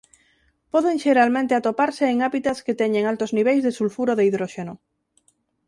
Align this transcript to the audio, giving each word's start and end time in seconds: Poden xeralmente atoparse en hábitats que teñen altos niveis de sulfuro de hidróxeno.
Poden 0.73 0.95
xeralmente 1.03 1.53
atoparse 1.55 2.03
en 2.13 2.17
hábitats 2.25 2.59
que 2.65 2.77
teñen 2.81 3.03
altos 3.11 3.31
niveis 3.37 3.61
de 3.63 3.75
sulfuro 3.79 4.11
de 4.15 4.25
hidróxeno. 4.27 4.73